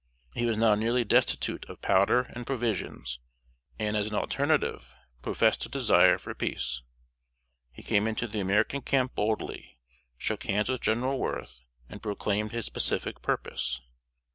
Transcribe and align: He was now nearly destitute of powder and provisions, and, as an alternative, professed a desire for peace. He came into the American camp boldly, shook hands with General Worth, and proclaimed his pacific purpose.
He 0.33 0.47
was 0.47 0.57
now 0.57 0.73
nearly 0.73 1.03
destitute 1.03 1.63
of 1.69 1.83
powder 1.83 2.21
and 2.33 2.47
provisions, 2.47 3.19
and, 3.77 3.95
as 3.95 4.09
an 4.09 4.15
alternative, 4.15 4.95
professed 5.21 5.63
a 5.67 5.69
desire 5.69 6.17
for 6.17 6.33
peace. 6.33 6.81
He 7.71 7.83
came 7.83 8.07
into 8.07 8.25
the 8.25 8.39
American 8.39 8.81
camp 8.81 9.13
boldly, 9.13 9.77
shook 10.17 10.45
hands 10.45 10.69
with 10.69 10.81
General 10.81 11.19
Worth, 11.19 11.59
and 11.87 12.01
proclaimed 12.01 12.51
his 12.51 12.67
pacific 12.69 13.21
purpose. 13.21 13.79